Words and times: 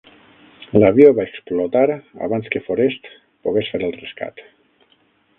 L"avió 0.77 1.09
va 1.17 1.25
explotar 1.31 1.83
abans 2.27 2.49
que 2.55 2.61
Forest 2.69 3.11
pogués 3.49 3.69
fer 3.75 3.83
el 3.89 3.93
rescat. 3.99 4.41